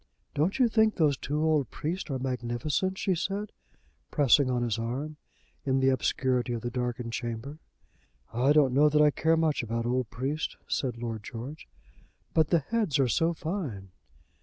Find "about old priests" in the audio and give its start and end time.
9.61-10.57